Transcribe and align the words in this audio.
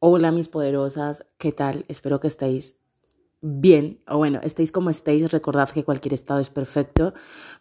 Hola 0.00 0.30
mis 0.30 0.46
poderosas, 0.46 1.26
¿qué 1.38 1.50
tal? 1.50 1.84
Espero 1.88 2.20
que 2.20 2.28
estéis 2.28 2.76
bien, 3.40 4.00
o 4.06 4.16
bueno, 4.18 4.38
estéis 4.44 4.70
como 4.70 4.90
estéis, 4.90 5.32
recordad 5.32 5.68
que 5.70 5.82
cualquier 5.82 6.14
estado 6.14 6.38
es 6.38 6.50
perfecto 6.50 7.14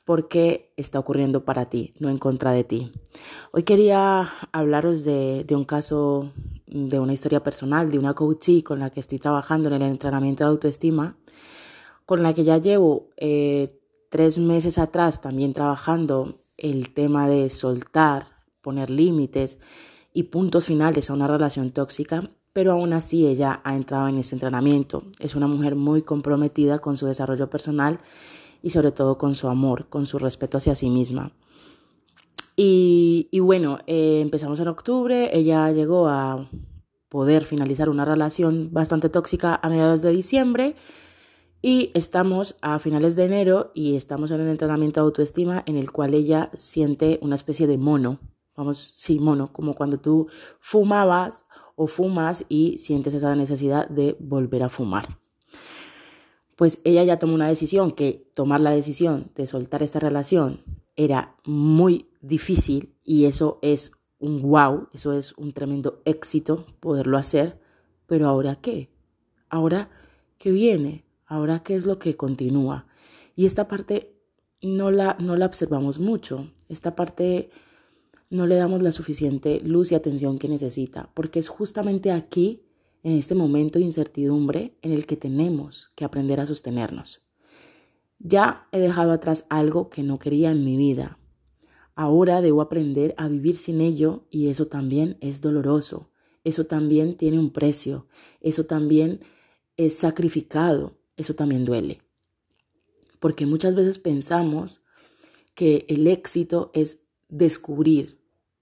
porque 0.05 0.71
está 0.77 0.99
ocurriendo 0.99 1.45
para 1.45 1.65
ti, 1.65 1.95
no 1.97 2.09
en 2.09 2.19
contra 2.19 2.51
de 2.51 2.63
ti. 2.63 2.91
Hoy 3.51 3.63
quería 3.63 4.31
hablaros 4.51 5.03
de, 5.03 5.47
un 5.49 5.65
caso, 5.65 6.31
de 6.67 6.99
una 6.99 7.13
historia 7.13 7.41
personal, 7.41 7.89
de 7.89 7.97
una 7.97 8.13
coachee 8.13 8.61
con 8.61 8.77
la 8.77 8.91
que 8.91 8.99
estoy 8.99 9.17
trabajando 9.17 9.69
en 9.69 9.81
el 9.81 9.89
entrenamiento 9.89 10.43
de 10.43 10.51
autoestima, 10.51 11.17
con 12.05 12.21
la 12.21 12.35
que 12.35 12.43
ya 12.43 12.59
llevo 12.59 13.09
eh, 13.17 13.81
tres 14.11 14.37
meses 14.37 14.77
atrás 14.77 15.21
también 15.21 15.53
trabajando 15.53 16.43
el 16.55 16.93
tema 16.93 17.27
de 17.27 17.49
soltar, 17.49 18.27
poner 18.61 18.91
límites 18.91 19.57
y 20.17 20.23
puntos 20.23 20.65
finales 20.65 21.11
a 21.11 21.13
una 21.13 21.27
relación 21.27 21.69
tóxica, 21.69 22.31
pero 22.51 22.71
aún 22.71 22.91
así 22.91 23.27
ella 23.27 23.61
ha 23.63 23.75
entrado 23.75 24.07
en 24.07 24.17
ese 24.17 24.33
entrenamiento. 24.33 25.03
Es 25.19 25.35
una 25.35 25.45
mujer 25.45 25.75
muy 25.75 26.01
comprometida 26.01 26.79
con 26.79 26.97
su 26.97 27.05
desarrollo 27.05 27.51
personal 27.51 27.99
y 28.63 28.71
sobre 28.71 28.91
todo 28.91 29.19
con 29.19 29.35
su 29.35 29.47
amor, 29.47 29.89
con 29.89 30.07
su 30.07 30.17
respeto 30.17 30.57
hacia 30.57 30.73
sí 30.73 30.89
misma. 30.89 31.33
Y, 32.55 33.29
bueno, 33.39 33.77
eh, 33.85 34.21
empezamos 34.23 34.59
en 34.59 34.69
octubre, 34.69 35.37
ella 35.37 35.71
llegó 35.71 36.07
a 36.07 36.49
poder 37.09 37.43
finalizar 37.43 37.87
una 37.87 38.03
relación 38.03 38.69
bastante 38.71 39.09
tóxica 39.09 39.59
a 39.61 39.69
mediados 39.69 40.01
de 40.01 40.09
diciembre 40.09 40.75
y 41.61 41.91
estamos 41.93 42.55
a 42.63 42.79
finales 42.79 43.15
de 43.15 43.25
enero 43.25 43.69
y 43.75 43.95
estamos 43.95 44.31
en 44.31 44.41
un 44.41 44.47
entrenamiento 44.47 44.99
de 44.99 45.05
autoestima 45.05 45.61
en 45.67 45.75
el 45.77 45.91
cual 45.91 46.15
ella 46.15 46.49
siente 46.55 47.19
una 47.21 47.35
especie 47.35 47.67
de 47.67 47.77
mono, 47.77 48.17
vamos, 48.57 48.79
sí, 48.95 49.19
mono, 49.19 49.53
como 49.53 49.75
cuando 49.75 49.99
tú 49.99 50.27
fumabas 50.59 51.45
o 51.75 51.87
fumas 51.87 52.43
y 52.49 52.79
sientes 52.79 53.13
esa 53.13 53.35
necesidad 53.35 53.87
de 53.87 54.17
volver 54.19 54.63
a 54.63 54.69
fumar. 54.69 55.19
Pues 56.55 56.79
ella 56.83 57.03
ya 57.03 57.19
tomó 57.19 57.35
una 57.35 57.47
decisión, 57.47 57.91
que 57.91 58.29
tomar 58.33 58.59
la 58.59 58.71
decisión 58.71 59.31
de 59.35 59.45
soltar 59.45 59.83
esta 59.83 59.99
relación 59.99 60.63
era 60.95 61.35
muy 61.45 62.09
difícil 62.19 62.95
y 63.03 63.25
eso 63.25 63.59
es 63.61 63.91
un 64.17 64.41
wow, 64.41 64.89
eso 64.91 65.13
es 65.13 65.33
un 65.37 65.53
tremendo 65.53 66.01
éxito 66.05 66.65
poderlo 66.79 67.19
hacer, 67.19 67.61
pero 68.07 68.27
ahora 68.27 68.55
qué? 68.55 68.89
Ahora 69.49 69.91
qué 70.39 70.49
viene? 70.49 71.05
Ahora 71.27 71.61
qué 71.61 71.75
es 71.75 71.85
lo 71.85 71.99
que 71.99 72.15
continúa? 72.15 72.87
Y 73.35 73.45
esta 73.45 73.67
parte 73.67 74.15
no 74.63 74.89
la, 74.89 75.15
no 75.19 75.35
la 75.35 75.45
observamos 75.45 75.99
mucho, 75.99 76.51
esta 76.69 76.95
parte 76.95 77.51
no 78.29 78.47
le 78.47 78.55
damos 78.55 78.81
la 78.81 78.91
suficiente 78.91 79.61
luz 79.63 79.91
y 79.91 79.95
atención 79.95 80.37
que 80.37 80.49
necesita, 80.49 81.09
porque 81.13 81.39
es 81.39 81.47
justamente 81.47 82.11
aquí, 82.11 82.63
en 83.03 83.13
este 83.13 83.35
momento 83.35 83.79
de 83.79 83.85
incertidumbre, 83.85 84.77
en 84.81 84.91
el 84.91 85.05
que 85.05 85.15
tenemos 85.15 85.91
que 85.95 86.03
aprender 86.03 86.39
a 86.39 86.45
sostenernos. 86.45 87.21
Ya 88.19 88.67
he 88.71 88.79
dejado 88.79 89.11
atrás 89.11 89.45
algo 89.49 89.89
que 89.89 90.03
no 90.03 90.19
quería 90.19 90.51
en 90.51 90.65
mi 90.65 90.75
vida. 90.75 91.19
Ahora 91.95 92.41
debo 92.41 92.61
aprender 92.61 93.13
a 93.17 93.27
vivir 93.27 93.55
sin 93.55 93.81
ello 93.81 94.25
y 94.29 94.47
eso 94.47 94.67
también 94.67 95.17
es 95.21 95.41
doloroso. 95.41 96.11
Eso 96.43 96.65
también 96.65 97.17
tiene 97.17 97.39
un 97.39 97.51
precio. 97.51 98.07
Eso 98.41 98.65
también 98.65 99.21
es 99.77 99.95
sacrificado. 99.97 100.97
Eso 101.15 101.33
también 101.33 101.65
duele. 101.65 102.01
Porque 103.19 103.45
muchas 103.45 103.75
veces 103.75 103.97
pensamos 103.97 104.81
que 105.55 105.85
el 105.87 106.07
éxito 106.07 106.71
es 106.73 107.07
descubrir 107.29 108.16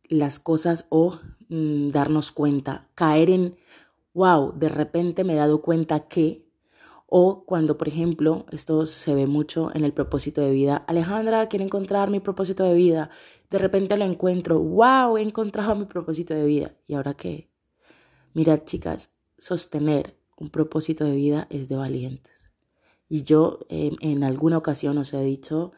las 0.10 0.40
cosas 0.40 0.86
o 0.90 1.20
mm, 1.50 1.90
darnos 1.90 2.32
cuenta, 2.32 2.90
caer 2.96 3.30
en, 3.30 3.56
wow, 4.14 4.54
de 4.58 4.70
repente 4.70 5.24
me 5.24 5.34
he 5.34 5.38
dado 5.38 5.62
cuenta 5.62 6.08
que, 6.08 6.46
o 7.08 7.46
cuando, 7.46 7.78
por 7.78 7.88
ejemplo, 7.88 8.46
esto 8.52 8.86
se 8.86 9.16
ve 9.16 9.28
mucho 9.28 9.74
en 9.76 9.86
el 9.86 9.94
propósito 9.94 10.42
de 10.42 10.52
vida, 10.52 10.78
Alejandra, 10.88 11.48
quiero 11.48 11.66
encontrar 11.66 12.10
mi 12.10 12.20
propósito 12.20 12.64
de 12.64 12.74
vida, 12.74 13.10
de 13.50 13.58
repente 13.58 13.96
lo 13.98 14.06
encuentro, 14.06 14.60
wow, 14.60 15.18
he 15.18 15.22
encontrado 15.22 15.76
mi 15.76 15.86
propósito 15.86 16.34
de 16.34 16.46
vida, 16.46 16.76
¿y 16.88 16.96
ahora 16.96 17.14
qué? 17.14 17.50
Mirad, 18.34 18.64
chicas, 18.66 19.12
sostener 19.38 20.18
un 20.38 20.50
propósito 20.50 21.06
de 21.06 21.16
vida 21.16 21.48
es 21.50 21.70
de 21.70 21.76
valientes. 21.76 22.50
Y 23.08 23.24
yo 23.24 23.60
em, 23.70 23.96
en 24.02 24.24
alguna 24.24 24.58
ocasión 24.58 24.98
os 24.98 25.14
he 25.14 25.22
dicho 25.22 25.72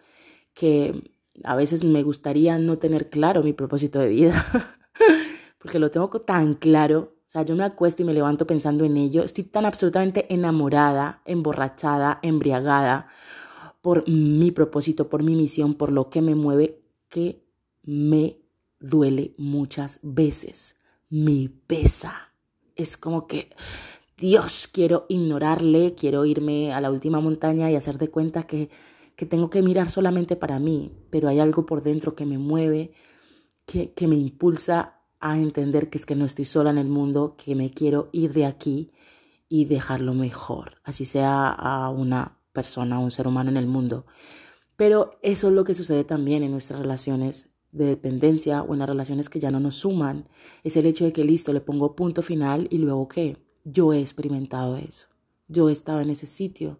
que 0.53 1.11
a 1.43 1.55
veces 1.55 1.83
me 1.83 2.03
gustaría 2.03 2.57
no 2.57 2.77
tener 2.77 3.09
claro 3.09 3.43
mi 3.43 3.53
propósito 3.53 3.99
de 3.99 4.09
vida, 4.09 4.45
porque 5.59 5.79
lo 5.79 5.91
tengo 5.91 6.09
tan 6.21 6.53
claro. 6.55 7.15
O 7.27 7.29
sea, 7.29 7.43
yo 7.43 7.55
me 7.55 7.63
acuesto 7.63 8.03
y 8.03 8.05
me 8.05 8.13
levanto 8.13 8.47
pensando 8.47 8.85
en 8.85 8.95
ello. 8.95 9.23
Estoy 9.23 9.43
tan 9.43 9.65
absolutamente 9.65 10.33
enamorada, 10.33 11.21
emborrachada, 11.25 12.19
embriagada 12.21 13.07
por 13.81 14.07
mi 14.07 14.51
propósito, 14.51 15.09
por 15.09 15.23
mi 15.23 15.35
misión, 15.35 15.73
por 15.73 15.91
lo 15.91 16.09
que 16.09 16.21
me 16.21 16.35
mueve, 16.35 16.81
que 17.09 17.43
me 17.83 18.39
duele 18.79 19.33
muchas 19.37 19.99
veces. 20.01 20.77
Me 21.09 21.49
pesa. 21.67 22.33
Es 22.75 22.97
como 22.97 23.27
que, 23.27 23.49
Dios, 24.17 24.69
quiero 24.71 25.05
ignorarle, 25.09 25.95
quiero 25.95 26.25
irme 26.25 26.73
a 26.73 26.81
la 26.81 26.91
última 26.91 27.19
montaña 27.19 27.69
y 27.69 27.75
hacer 27.75 27.97
de 27.97 28.09
cuenta 28.09 28.43
que 28.43 28.69
que 29.17 29.25
tengo 29.25 29.49
que 29.49 29.63
mirar 29.63 29.89
solamente 29.89 30.35
para 30.35 30.59
mí, 30.59 30.93
pero 31.09 31.27
hay 31.27 31.39
algo 31.39 31.65
por 31.65 31.81
dentro 31.81 32.15
que 32.15 32.25
me 32.25 32.37
mueve, 32.37 32.93
que, 33.65 33.91
que 33.91 34.07
me 34.07 34.15
impulsa 34.15 35.01
a 35.19 35.39
entender 35.39 35.89
que 35.89 35.97
es 35.97 36.05
que 36.05 36.15
no 36.15 36.23
estoy 36.23 36.45
sola 36.45 36.69
en 36.69 36.77
el 36.77 36.87
mundo, 36.87 37.35
que 37.35 37.55
me 37.55 37.71
quiero 37.71 38.09
ir 38.11 38.31
de 38.31 38.45
aquí 38.45 38.91
y 39.49 39.65
dejarlo 39.65 40.13
mejor, 40.13 40.77
así 40.83 41.03
sea 41.03 41.49
a 41.49 41.89
una 41.89 42.37
persona, 42.53 42.97
a 42.97 42.99
un 42.99 43.09
ser 43.09 43.27
humano 43.27 43.49
en 43.49 43.57
el 43.57 43.65
mundo. 43.65 44.05
Pero 44.75 45.17
eso 45.23 45.47
es 45.47 45.53
lo 45.55 45.63
que 45.63 45.73
sucede 45.73 46.03
también 46.03 46.43
en 46.43 46.51
nuestras 46.51 46.79
relaciones 46.79 47.49
de 47.71 47.85
dependencia 47.85 48.61
o 48.61 48.73
en 48.73 48.79
las 48.79 48.89
relaciones 48.89 49.29
que 49.29 49.39
ya 49.39 49.49
no 49.49 49.59
nos 49.59 49.77
suman. 49.77 50.27
Es 50.63 50.77
el 50.77 50.85
hecho 50.85 51.05
de 51.05 51.11
que 51.13 51.23
listo, 51.23 51.51
le 51.53 51.61
pongo 51.61 51.95
punto 51.95 52.21
final 52.21 52.67
y 52.69 52.77
luego 52.77 53.07
qué. 53.07 53.37
Yo 53.63 53.93
he 53.93 53.99
experimentado 53.99 54.77
eso. 54.77 55.07
Yo 55.47 55.69
he 55.69 55.71
estado 55.71 56.01
en 56.01 56.11
ese 56.11 56.27
sitio 56.27 56.79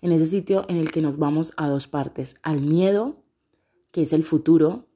en 0.00 0.12
ese 0.12 0.26
sitio 0.26 0.64
en 0.68 0.76
el 0.76 0.90
que 0.90 1.00
nos 1.00 1.18
vamos 1.18 1.52
a 1.56 1.68
dos 1.68 1.88
partes, 1.88 2.36
al 2.42 2.60
miedo, 2.60 3.16
que 3.90 4.02
es 4.02 4.12
el 4.12 4.24
futuro, 4.24 4.86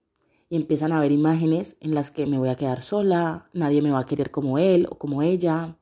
y 0.48 0.56
empiezan 0.56 0.92
a 0.92 0.98
haber 0.98 1.12
imágenes 1.12 1.76
en 1.80 1.94
las 1.94 2.10
que 2.10 2.26
me 2.26 2.38
voy 2.38 2.50
a 2.50 2.56
quedar 2.56 2.82
sola, 2.82 3.48
nadie 3.54 3.80
me 3.80 3.90
va 3.90 4.00
a 4.00 4.06
querer 4.06 4.30
como 4.30 4.58
él 4.58 4.86
o 4.90 4.98
como 4.98 5.22
ella, 5.22 5.78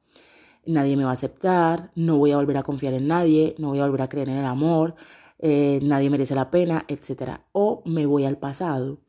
nadie 0.64 0.96
me 0.96 1.04
va 1.04 1.10
a 1.10 1.14
aceptar, 1.14 1.90
no 1.96 2.18
voy 2.18 2.30
a 2.30 2.36
volver 2.36 2.56
a 2.56 2.62
confiar 2.62 2.94
en 2.94 3.08
nadie, 3.08 3.54
no 3.58 3.68
voy 3.68 3.80
a 3.80 3.86
volver 3.86 4.02
a 4.02 4.08
creer 4.08 4.28
en 4.28 4.36
el 4.36 4.44
amor, 4.44 4.94
eh, 5.40 5.80
nadie 5.82 6.10
merece 6.10 6.34
la 6.34 6.50
pena, 6.50 6.84
etc. 6.86 7.40
O 7.52 7.82
me 7.84 8.06
voy 8.06 8.24
al 8.24 8.38
pasado, 8.38 9.00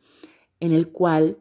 en 0.60 0.72
el 0.72 0.92
cual 0.92 1.38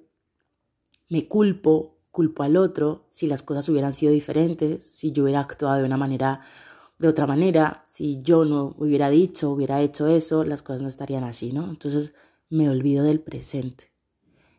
me 1.09 1.27
culpo, 1.27 1.99
culpo 2.11 2.43
al 2.43 2.57
otro 2.57 3.07
si 3.11 3.27
las 3.27 3.43
cosas 3.43 3.69
hubieran 3.69 3.93
sido 3.93 4.13
diferentes, 4.13 4.85
si 4.85 5.13
yo 5.13 5.23
hubiera 5.23 5.41
actuado 5.41 5.79
de 5.79 5.85
una 5.85 5.97
manera 5.97 6.41
de 7.01 7.09
otra 7.09 7.27
manera, 7.27 7.83
si 7.87 8.21
yo 8.21 8.45
no 8.45 8.75
hubiera 8.77 9.09
dicho, 9.09 9.49
hubiera 9.49 9.81
hecho 9.81 10.07
eso, 10.07 10.45
las 10.45 10.61
cosas 10.61 10.83
no 10.83 10.89
estarían 10.89 11.25
así, 11.25 11.51
¿no? 11.51 11.71
Entonces 11.71 12.13
me 12.51 12.69
olvido 12.69 13.05
del 13.05 13.21
presente. 13.21 13.91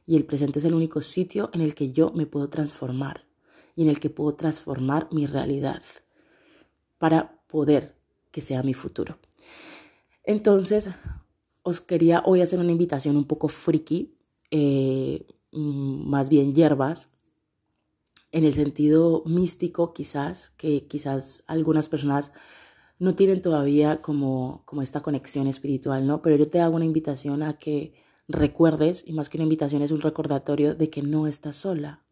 Y 0.08 0.16
el 0.16 0.26
presente 0.26 0.58
es 0.58 0.66
el 0.66 0.74
único 0.74 1.02
sitio 1.02 1.52
en 1.54 1.62
el 1.62 1.76
que 1.76 1.92
yo 1.92 2.10
me 2.16 2.26
puedo 2.26 2.50
transformar 2.50 3.28
y 3.76 3.84
en 3.84 3.90
el 3.90 4.00
que 4.00 4.10
puedo 4.10 4.34
transformar 4.34 5.08
mi 5.12 5.28
realidad 5.28 5.84
para 6.98 7.40
poder 7.46 7.96
que 8.32 8.42
sea 8.42 8.64
mi 8.64 8.74
futuro. 8.74 9.20
Entonces, 10.24 10.90
os 11.62 11.80
quería 11.80 12.24
hoy 12.26 12.42
hacer 12.42 12.60
una 12.60 12.72
invitación 12.72 13.18
un 13.18 13.26
poco 13.26 13.50
friki, 13.50 14.18
eh, 14.50 15.28
mm, 15.52 16.10
más 16.10 16.30
bien 16.30 16.56
hierbas, 16.56 17.14
en 18.32 18.46
el 18.46 18.54
sentido 18.54 19.24
místico 19.26 19.94
quizás, 19.94 20.52
que 20.58 20.88
quizás 20.88 21.44
algunas 21.48 21.88
personas 21.88 22.32
no 23.00 23.16
tienen 23.16 23.42
todavía 23.42 23.98
como, 23.98 24.64
como 24.66 24.82
esta 24.82 25.02
conexión 25.02 25.48
espiritual, 25.48 26.06
¿no? 26.06 26.22
Pero 26.22 26.36
yo 26.36 26.48
te 26.48 26.62
hago 26.62 26.76
una 26.76 26.86
invitación 26.86 27.44
a 27.44 27.54
que 27.54 27.94
recuerdes, 28.28 29.04
y 29.06 29.14
más 29.14 29.30
que 29.30 29.38
una 29.38 29.44
invitación 29.44 29.82
es 29.82 29.92
un 29.92 30.02
recordatorio 30.02 30.76
de 30.76 30.90
que 30.90 31.02
no 31.02 31.28
estás 31.28 31.58
sola 31.58 32.04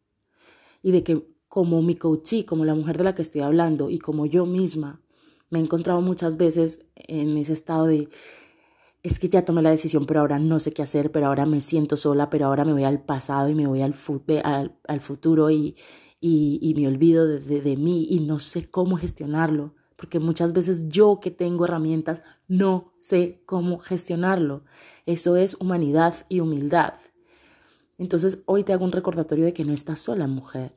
y 0.81 0.91
de 0.91 1.03
que 1.03 1.27
como 1.47 1.81
mi 1.81 1.95
coachí, 1.95 2.43
como 2.43 2.65
la 2.65 2.75
mujer 2.75 2.97
de 2.97 3.03
la 3.05 3.15
que 3.15 3.21
estoy 3.21 3.41
hablando 3.41 3.89
y 3.89 3.99
como 3.99 4.25
yo 4.25 4.45
misma, 4.45 5.01
me 5.49 5.59
he 5.59 5.61
encontrado 5.61 6.01
muchas 6.01 6.37
veces 6.37 6.85
en 6.95 7.37
ese 7.37 7.53
estado 7.53 7.85
de 7.85 8.09
es 9.01 9.17
que 9.17 9.29
ya 9.29 9.45
tomé 9.45 9.61
la 9.61 9.69
decisión, 9.69 10.05
pero 10.05 10.19
ahora 10.19 10.39
no 10.39 10.59
sé 10.59 10.73
qué 10.73 10.81
hacer, 10.81 11.11
pero 11.11 11.27
ahora 11.27 11.45
me 11.45 11.61
siento 11.61 11.95
sola, 11.95 12.29
pero 12.29 12.47
ahora 12.47 12.65
me 12.65 12.73
voy 12.73 12.83
al 12.83 13.01
pasado 13.01 13.47
y 13.47 13.55
me 13.55 13.65
voy 13.65 13.81
al, 13.81 13.95
al, 14.43 14.75
al 14.87 15.01
futuro 15.01 15.49
y, 15.49 15.75
y, 16.21 16.73
me 16.75 16.87
olvido 16.87 17.27
de, 17.27 17.77
mí 17.77 18.07
y 18.09 18.19
no 18.19 18.39
sé 18.39 18.69
cómo 18.69 18.97
gestionarlo, 18.97 19.73
porque 19.95 20.19
muchas 20.19 20.53
veces 20.53 20.89
yo 20.89 21.19
que 21.21 21.31
tengo 21.31 21.65
herramientas 21.65 22.23
no 22.47 22.93
sé 22.99 23.41
cómo 23.45 23.79
gestionarlo. 23.79 24.63
Eso 25.05 25.37
es 25.37 25.55
humanidad 25.59 26.13
y 26.27 26.41
humildad. 26.41 26.93
Entonces 27.97 28.43
hoy 28.45 28.63
te 28.63 28.73
hago 28.73 28.85
un 28.85 28.91
recordatorio 28.91 29.45
de 29.45 29.53
que 29.53 29.65
no 29.65 29.73
estás 29.73 30.01
sola, 30.01 30.27
mujer. 30.27 30.75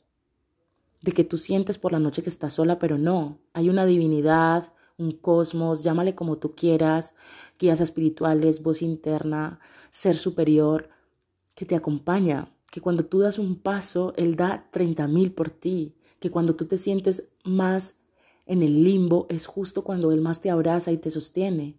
de 1.02 1.10
que 1.10 1.24
tú 1.24 1.36
sientes 1.36 1.78
por 1.78 1.90
la 1.90 1.98
noche 1.98 2.22
que 2.22 2.28
estás 2.28 2.54
sola, 2.54 2.78
pero 2.78 2.96
no, 2.96 3.40
hay 3.54 3.68
una 3.68 3.86
divinidad, 3.86 4.72
un 4.98 5.10
cosmos, 5.10 5.82
llámale 5.82 6.14
como 6.14 6.38
tú 6.38 6.54
quieras, 6.54 7.14
guías 7.58 7.80
espirituales, 7.80 8.62
voz 8.62 8.82
interna, 8.82 9.58
ser 9.90 10.16
superior, 10.16 10.90
que 11.56 11.66
te 11.66 11.74
acompaña, 11.74 12.51
que 12.72 12.80
cuando 12.80 13.04
tú 13.04 13.18
das 13.18 13.38
un 13.38 13.56
paso, 13.56 14.14
Él 14.16 14.34
da 14.34 14.66
30 14.72 15.06
mil 15.06 15.32
por 15.32 15.50
ti, 15.50 15.94
que 16.18 16.30
cuando 16.30 16.56
tú 16.56 16.64
te 16.64 16.78
sientes 16.78 17.28
más 17.44 17.96
en 18.46 18.62
el 18.62 18.82
limbo, 18.82 19.26
es 19.28 19.44
justo 19.44 19.84
cuando 19.84 20.10
Él 20.10 20.22
más 20.22 20.40
te 20.40 20.48
abraza 20.48 20.90
y 20.90 20.96
te 20.96 21.10
sostiene, 21.10 21.76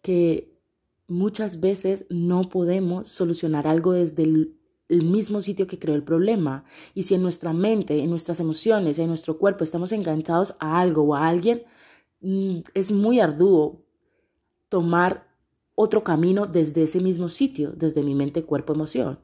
que 0.00 0.56
muchas 1.08 1.58
veces 1.58 2.06
no 2.08 2.48
podemos 2.48 3.08
solucionar 3.08 3.66
algo 3.66 3.92
desde 3.92 4.22
el, 4.22 4.56
mismo 4.88 5.40
sitio 5.40 5.66
que 5.66 5.80
creó 5.80 5.96
el 5.96 6.04
problema. 6.04 6.64
Y 6.94 7.02
si 7.02 7.16
en 7.16 7.22
nuestra 7.22 7.52
mente, 7.52 7.98
en 7.98 8.10
nuestras 8.10 8.38
emociones, 8.38 9.00
en 9.00 9.08
nuestro 9.08 9.38
cuerpo 9.38 9.64
estamos 9.64 9.90
enganchados 9.90 10.54
a 10.60 10.80
algo 10.80 11.02
o 11.02 11.14
a 11.16 11.26
alguien, 11.26 11.64
mm, 12.20 12.58
es 12.74 12.92
muy 12.92 13.18
arduo 13.18 13.82
tomar 14.68 15.26
otro 15.74 16.04
camino 16.04 16.46
desde 16.46 16.84
ese 16.84 17.00
mismo 17.00 17.28
sitio, 17.28 17.72
desde 17.72 18.04
mi 18.04 18.14
mente, 18.14 18.44
cuerpo, 18.44 18.72
emoción. 18.72 19.18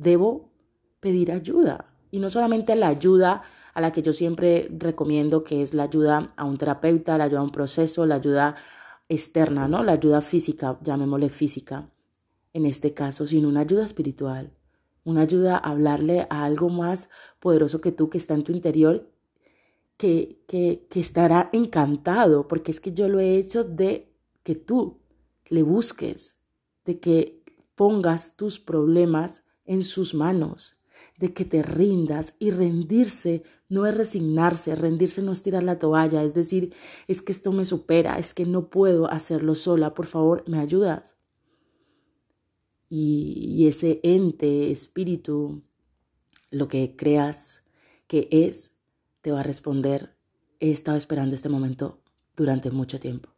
Debo 0.00 0.48
pedir 0.98 1.30
ayuda. 1.30 1.84
Y 2.10 2.20
no 2.20 2.30
solamente 2.30 2.74
la 2.74 2.88
ayuda 2.88 3.42
a 3.74 3.80
la 3.82 3.92
que 3.92 4.00
yo 4.00 4.14
siempre 4.14 4.66
recomiendo, 4.70 5.44
que 5.44 5.60
es 5.60 5.74
la 5.74 5.82
ayuda 5.84 6.32
a 6.36 6.44
un 6.46 6.56
terapeuta, 6.56 7.18
la 7.18 7.24
ayuda 7.24 7.40
a 7.40 7.44
un 7.44 7.52
proceso, 7.52 8.06
la 8.06 8.14
ayuda 8.14 8.56
externa, 9.10 9.68
¿no? 9.68 9.84
La 9.84 9.92
ayuda 9.92 10.22
física, 10.22 10.78
llamémosle 10.82 11.28
física, 11.28 11.90
en 12.54 12.64
este 12.64 12.94
caso, 12.94 13.26
sino 13.26 13.48
una 13.48 13.60
ayuda 13.60 13.84
espiritual, 13.84 14.50
una 15.04 15.20
ayuda 15.20 15.56
a 15.56 15.70
hablarle 15.70 16.26
a 16.30 16.44
algo 16.44 16.70
más 16.70 17.10
poderoso 17.38 17.82
que 17.82 17.92
tú, 17.92 18.08
que 18.08 18.16
está 18.16 18.32
en 18.32 18.44
tu 18.44 18.52
interior, 18.52 19.06
que, 19.98 20.42
que, 20.48 20.86
que 20.88 21.00
estará 21.00 21.50
encantado, 21.52 22.48
porque 22.48 22.70
es 22.70 22.80
que 22.80 22.94
yo 22.94 23.06
lo 23.06 23.20
he 23.20 23.36
hecho 23.36 23.64
de 23.64 24.10
que 24.42 24.54
tú 24.54 24.98
le 25.50 25.62
busques, 25.62 26.38
de 26.86 26.98
que 27.00 27.44
pongas 27.74 28.36
tus 28.36 28.58
problemas 28.58 29.44
en 29.70 29.84
sus 29.84 30.14
manos, 30.14 30.80
de 31.20 31.32
que 31.32 31.44
te 31.44 31.62
rindas 31.62 32.34
y 32.40 32.50
rendirse 32.50 33.44
no 33.68 33.86
es 33.86 33.96
resignarse, 33.96 34.74
rendirse 34.74 35.22
no 35.22 35.30
es 35.30 35.42
tirar 35.42 35.62
la 35.62 35.78
toalla, 35.78 36.24
es 36.24 36.34
decir, 36.34 36.74
es 37.06 37.22
que 37.22 37.30
esto 37.30 37.52
me 37.52 37.64
supera, 37.64 38.18
es 38.18 38.34
que 38.34 38.46
no 38.46 38.68
puedo 38.68 39.08
hacerlo 39.08 39.54
sola, 39.54 39.94
por 39.94 40.06
favor, 40.06 40.42
¿me 40.48 40.58
ayudas? 40.58 41.16
Y, 42.88 43.46
y 43.48 43.68
ese 43.68 44.00
ente, 44.02 44.72
espíritu, 44.72 45.62
lo 46.50 46.66
que 46.66 46.96
creas 46.96 47.64
que 48.08 48.26
es, 48.32 48.74
te 49.20 49.30
va 49.30 49.38
a 49.38 49.44
responder, 49.44 50.16
he 50.58 50.72
estado 50.72 50.96
esperando 50.96 51.36
este 51.36 51.48
momento 51.48 52.02
durante 52.34 52.72
mucho 52.72 52.98
tiempo. 52.98 53.30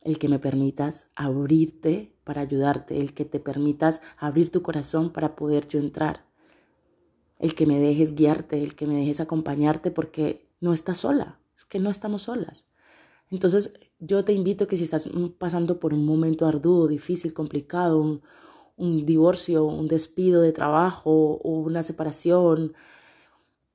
El 0.00 0.18
que 0.18 0.30
me 0.30 0.38
permitas 0.38 1.10
abrirte 1.16 2.11
para 2.24 2.42
ayudarte, 2.42 3.00
el 3.00 3.14
que 3.14 3.24
te 3.24 3.40
permitas 3.40 4.00
abrir 4.16 4.50
tu 4.50 4.62
corazón 4.62 5.10
para 5.10 5.36
poder 5.36 5.66
yo 5.68 5.78
entrar, 5.78 6.24
el 7.38 7.54
que 7.54 7.66
me 7.66 7.78
dejes 7.78 8.14
guiarte, 8.14 8.62
el 8.62 8.74
que 8.74 8.86
me 8.86 8.94
dejes 8.94 9.20
acompañarte 9.20 9.90
porque 9.90 10.48
no 10.60 10.72
estás 10.72 10.98
sola, 10.98 11.40
es 11.56 11.64
que 11.64 11.78
no 11.78 11.90
estamos 11.90 12.22
solas. 12.22 12.66
Entonces 13.30 13.72
yo 13.98 14.24
te 14.24 14.32
invito 14.32 14.66
que 14.66 14.76
si 14.76 14.84
estás 14.84 15.08
pasando 15.38 15.80
por 15.80 15.94
un 15.94 16.04
momento 16.04 16.46
arduo, 16.46 16.86
difícil, 16.86 17.32
complicado, 17.32 17.98
un, 17.98 18.22
un 18.76 19.04
divorcio, 19.06 19.64
un 19.64 19.88
despido 19.88 20.42
de 20.42 20.52
trabajo 20.52 21.40
o 21.42 21.60
una 21.60 21.82
separación, 21.82 22.74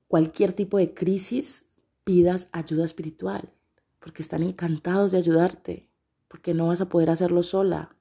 cualquier 0.07 0.53
tipo 0.53 0.77
de 0.77 0.93
crisis, 0.93 1.65
pidas 2.03 2.47
ayuda 2.51 2.85
espiritual, 2.85 3.51
porque 3.99 4.21
están 4.21 4.43
encantados 4.43 5.11
de 5.11 5.17
ayudarte, 5.17 5.89
porque 6.27 6.53
no 6.53 6.67
vas 6.67 6.79
a 6.81 6.89
poder 6.89 7.09
hacerlo 7.09 7.43
sola, 7.43 7.96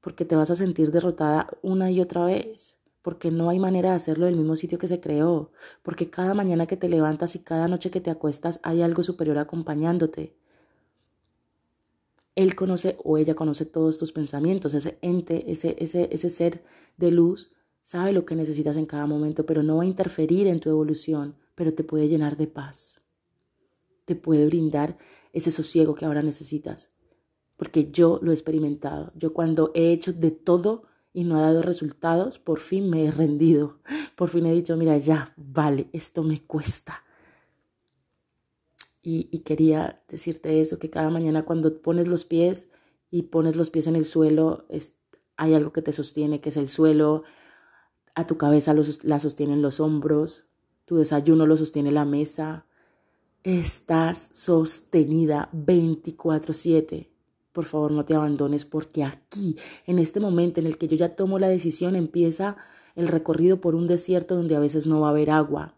porque 0.00 0.24
te 0.24 0.36
vas 0.36 0.50
a 0.50 0.56
sentir 0.56 0.90
derrotada 0.90 1.48
una 1.62 1.90
y 1.90 2.00
otra 2.00 2.24
vez, 2.24 2.78
porque 3.02 3.30
no 3.30 3.48
hay 3.48 3.58
manera 3.58 3.90
de 3.90 3.96
hacerlo 3.96 4.26
del 4.26 4.36
mismo 4.36 4.56
sitio 4.56 4.78
que 4.78 4.88
se 4.88 5.00
creó, 5.00 5.50
porque 5.82 6.10
cada 6.10 6.34
mañana 6.34 6.66
que 6.66 6.76
te 6.76 6.88
levantas 6.88 7.34
y 7.34 7.40
cada 7.40 7.68
noche 7.68 7.90
que 7.90 8.00
te 8.00 8.10
acuestas 8.10 8.60
hay 8.62 8.82
algo 8.82 9.02
superior 9.02 9.38
acompañándote. 9.38 10.34
Él 12.34 12.54
conoce 12.54 12.96
o 13.02 13.18
ella 13.18 13.34
conoce 13.34 13.64
todos 13.64 13.98
tus 13.98 14.12
pensamientos, 14.12 14.74
ese 14.74 14.98
ente, 15.02 15.50
ese, 15.50 15.74
ese, 15.78 16.08
ese 16.12 16.30
ser 16.30 16.62
de 16.96 17.10
luz 17.10 17.52
sabe 17.82 18.12
lo 18.12 18.24
que 18.24 18.36
necesitas 18.36 18.76
en 18.76 18.86
cada 18.86 19.06
momento, 19.06 19.46
pero 19.46 19.62
no 19.62 19.78
va 19.78 19.82
a 19.82 19.86
interferir 19.86 20.46
en 20.46 20.60
tu 20.60 20.68
evolución, 20.68 21.34
pero 21.54 21.74
te 21.74 21.82
puede 21.82 22.08
llenar 22.08 22.36
de 22.36 22.46
paz, 22.46 23.00
te 24.04 24.14
puede 24.14 24.46
brindar 24.46 24.96
ese 25.32 25.50
sosiego 25.50 25.94
que 25.94 26.04
ahora 26.04 26.22
necesitas 26.22 26.97
porque 27.58 27.90
yo 27.90 28.20
lo 28.22 28.30
he 28.30 28.34
experimentado. 28.34 29.12
Yo 29.16 29.34
cuando 29.34 29.72
he 29.74 29.90
hecho 29.90 30.12
de 30.12 30.30
todo 30.30 30.84
y 31.12 31.24
no 31.24 31.36
ha 31.36 31.40
dado 31.40 31.60
resultados, 31.60 32.38
por 32.38 32.60
fin 32.60 32.88
me 32.88 33.04
he 33.04 33.10
rendido. 33.10 33.80
Por 34.16 34.30
fin 34.30 34.46
he 34.46 34.52
dicho, 34.52 34.76
mira, 34.76 34.98
ya, 34.98 35.32
vale, 35.36 35.88
esto 35.92 36.24
me 36.24 36.40
cuesta. 36.40 37.04
Y, 39.00 39.38
quería 39.38 40.02
decirte 40.08 40.60
eso, 40.60 40.78
que 40.78 40.90
cada 40.90 41.08
mañana 41.08 41.44
cuando 41.44 41.80
pones 41.80 42.08
los 42.08 42.24
pies 42.24 42.70
y 43.10 43.22
pones 43.22 43.56
los 43.56 43.70
pies 43.70 43.86
en 43.86 43.96
el 43.96 44.04
suelo, 44.04 44.66
hay 45.36 45.54
algo 45.54 45.72
que 45.72 45.82
te 45.82 45.92
sostiene, 45.92 46.40
que 46.40 46.48
es 46.50 46.56
el 46.56 46.68
suelo, 46.68 47.22
a 48.14 48.26
tu 48.26 48.36
cabeza 48.36 48.74
la 48.74 49.20
sostienen 49.20 49.62
los 49.62 49.80
hombros, 49.80 50.50
tu 50.84 50.96
desayuno 50.96 51.46
lo 51.46 51.56
sostiene 51.56 51.92
la 51.92 52.04
mesa, 52.04 52.66
estás 53.44 54.28
sostenida 54.32 55.48
24/7 55.52 57.17
por 57.52 57.64
favor 57.64 57.92
no 57.92 58.04
te 58.04 58.14
abandones 58.14 58.64
porque 58.64 59.04
aquí, 59.04 59.56
en 59.86 59.98
este 59.98 60.20
momento 60.20 60.60
en 60.60 60.66
el 60.66 60.78
que 60.78 60.88
yo 60.88 60.96
ya 60.96 61.16
tomo 61.16 61.38
la 61.38 61.48
decisión, 61.48 61.96
empieza 61.96 62.56
el 62.94 63.08
recorrido 63.08 63.60
por 63.60 63.74
un 63.74 63.86
desierto 63.86 64.36
donde 64.36 64.56
a 64.56 64.60
veces 64.60 64.86
no 64.86 65.00
va 65.00 65.08
a 65.08 65.10
haber 65.10 65.30
agua. 65.30 65.74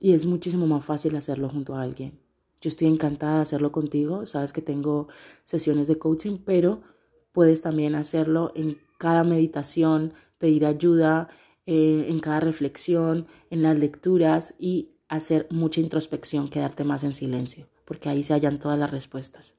Y 0.00 0.12
es 0.12 0.26
muchísimo 0.26 0.66
más 0.66 0.84
fácil 0.84 1.16
hacerlo 1.16 1.48
junto 1.48 1.74
a 1.74 1.82
alguien. 1.82 2.20
Yo 2.60 2.68
estoy 2.68 2.88
encantada 2.88 3.36
de 3.36 3.42
hacerlo 3.42 3.72
contigo, 3.72 4.24
sabes 4.26 4.52
que 4.52 4.62
tengo 4.62 5.08
sesiones 5.44 5.88
de 5.88 5.98
coaching, 5.98 6.36
pero 6.44 6.82
puedes 7.32 7.60
también 7.60 7.94
hacerlo 7.94 8.52
en 8.54 8.78
cada 8.98 9.24
meditación, 9.24 10.14
pedir 10.38 10.64
ayuda, 10.64 11.28
eh, 11.66 12.06
en 12.08 12.20
cada 12.20 12.40
reflexión, 12.40 13.26
en 13.50 13.62
las 13.62 13.78
lecturas 13.78 14.54
y 14.58 14.94
hacer 15.08 15.46
mucha 15.50 15.80
introspección, 15.80 16.48
quedarte 16.48 16.84
más 16.84 17.04
en 17.04 17.12
silencio, 17.12 17.68
porque 17.84 18.08
ahí 18.08 18.22
se 18.22 18.32
hallan 18.34 18.58
todas 18.58 18.78
las 18.78 18.90
respuestas. 18.90 19.56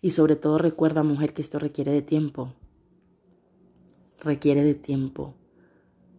Y 0.00 0.10
sobre 0.10 0.36
todo 0.36 0.58
recuerda, 0.58 1.02
mujer, 1.02 1.32
que 1.34 1.42
esto 1.42 1.58
requiere 1.58 1.92
de 1.92 2.02
tiempo. 2.02 2.54
Requiere 4.20 4.64
de 4.64 4.74
tiempo. 4.74 5.34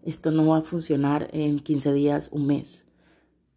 Esto 0.04 0.32
no 0.32 0.48
va 0.48 0.58
a 0.58 0.62
funcionar 0.62 1.30
en 1.32 1.60
15 1.60 1.94
días, 1.94 2.30
un 2.34 2.48
mes. 2.48 2.88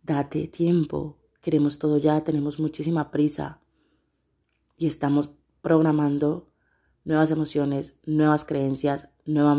Date 0.03 0.47
tiempo. 0.47 1.19
Queremos 1.41 1.79
todo 1.79 1.99
ya, 1.99 2.23
tenemos 2.23 2.61
muchísima 2.61 3.11
prisa. 3.11 3.61
Y 4.77 4.87
estamos 4.87 5.31
programando 5.63 6.53
nuevas 7.05 7.31
emociones, 7.31 7.99
nuevas 8.05 8.45
creencias, 8.45 9.09
nueva, 9.25 9.55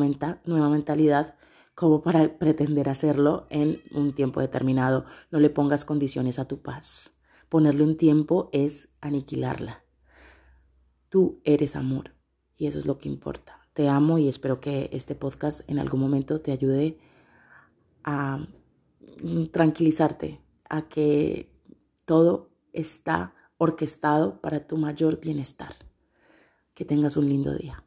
nueva 0.46 0.70
mentalidad 0.70 1.36
como 1.76 2.02
para 2.02 2.38
pretender 2.38 2.90
hacerlo 2.90 3.48
en 3.50 3.82
un 3.92 4.14
tiempo 4.14 4.40
determinado. 4.40 5.06
No 5.32 5.40
le 5.40 5.50
pongas 5.50 5.86
condiciones 5.86 6.40
a 6.40 6.48
tu 6.48 6.62
paz. 6.62 7.18
Ponerle 7.50 7.84
un 7.84 7.98
tiempo 7.98 8.50
es 8.52 8.90
aniquilarla. 9.00 9.87
Tú 11.10 11.40
eres 11.44 11.76
amor 11.76 12.12
y 12.58 12.68
eso 12.68 12.80
es 12.80 12.86
lo 12.86 12.98
que 12.98 13.10
importa. 13.10 13.62
Te 13.74 13.88
amo 13.88 14.18
y 14.18 14.28
espero 14.28 14.60
que 14.60 14.90
este 14.92 15.16
podcast 15.16 15.62
en 15.70 15.80
algún 15.80 16.00
momento 16.00 16.42
te 16.42 16.52
ayude 16.52 16.98
a 18.04 18.46
tranquilizarte, 19.52 20.42
a 20.70 20.88
que 20.88 21.52
todo 22.06 22.50
está 22.74 23.34
orquestado 23.58 24.42
para 24.42 24.68
tu 24.68 24.78
mayor 24.78 25.20
bienestar. 25.20 25.74
Que 26.74 26.86
tengas 26.86 27.18
un 27.18 27.30
lindo 27.30 27.54
día. 27.54 27.84